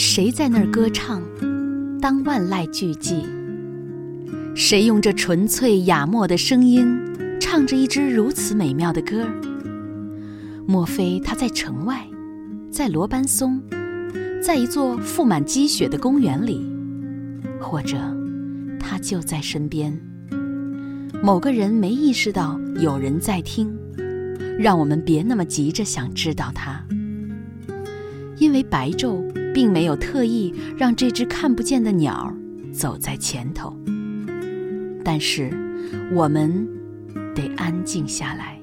[0.00, 1.20] 谁在那儿歌唱？
[2.00, 3.24] 当万籁俱寂。
[4.54, 6.86] 谁用这纯粹雅默的声音，
[7.40, 9.26] 唱着一支如此美妙的歌？
[10.68, 12.06] 莫非他在城外，
[12.70, 13.60] 在罗班松，
[14.40, 16.64] 在一座覆满积雪的公园里？
[17.60, 17.96] 或者，
[18.78, 20.00] 他就在身边？
[21.20, 23.76] 某个人没意识到有人在听，
[24.60, 26.80] 让我们别那么急着想知道他，
[28.36, 29.24] 因为白昼
[29.58, 32.32] 并没有特意让这只看不见的鸟
[32.72, 33.76] 走在前头。
[35.04, 35.50] 但是，
[36.14, 36.64] 我们
[37.34, 38.56] 得安静下来。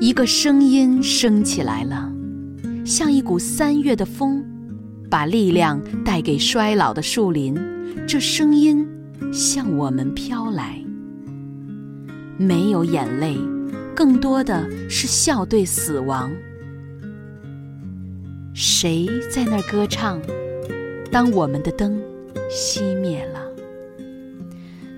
[0.00, 2.10] 一个声音升起来了，
[2.86, 4.42] 像一股三月的风，
[5.10, 7.54] 把力量带给衰老的树林。
[8.06, 8.88] 这声音
[9.30, 10.82] 向我们飘来，
[12.38, 13.36] 没有眼泪，
[13.94, 16.32] 更多的是笑对死亡。
[18.60, 20.20] 谁在那儿歌唱？
[21.12, 22.02] 当我们的灯
[22.50, 23.48] 熄灭了。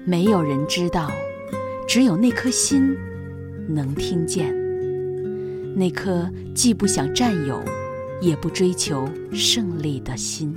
[0.06, 1.10] 没有人知道，
[1.86, 2.96] 只有那颗心
[3.68, 4.50] 能听见。
[5.76, 7.62] 那颗既不想占有，
[8.22, 10.56] 也不追求胜利的心。